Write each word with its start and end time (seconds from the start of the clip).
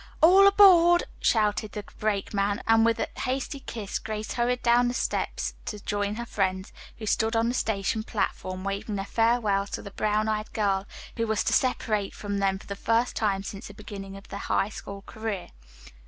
"All 0.19 0.47
aboard," 0.47 1.03
shouted 1.19 1.73
the 1.73 1.83
brakeman, 1.99 2.63
and 2.65 2.83
with 2.83 2.99
a 2.99 3.07
hasty 3.19 3.59
kiss 3.59 3.99
Grace 3.99 4.33
hurried 4.33 4.63
down 4.63 4.87
the 4.87 4.95
steps 4.95 5.53
to 5.65 5.79
join 5.79 6.15
her 6.15 6.25
friends, 6.25 6.73
who 6.97 7.05
stood 7.05 7.35
on 7.35 7.49
the 7.49 7.53
station 7.53 8.01
platform 8.01 8.63
waving 8.63 8.95
their 8.95 9.05
farewells 9.05 9.69
to 9.69 9.83
the 9.83 9.91
brown 9.91 10.27
eyed 10.27 10.51
girl 10.53 10.87
who 11.17 11.27
was 11.27 11.43
to 11.43 11.53
separate 11.53 12.15
from 12.15 12.39
them 12.39 12.57
for 12.57 12.65
the 12.65 12.75
first 12.75 13.15
time 13.15 13.43
since 13.43 13.67
the 13.67 13.75
beginning 13.75 14.17
of 14.17 14.27
their 14.29 14.39
High 14.39 14.69
School 14.69 15.03
career. 15.03 15.49